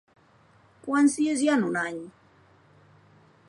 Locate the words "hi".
1.45-1.51